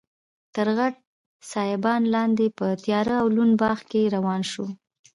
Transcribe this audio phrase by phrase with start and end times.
[0.55, 0.93] تر غټ
[1.51, 4.67] سایبان لاندې په تیاره او لوند باغ کې روان شوو.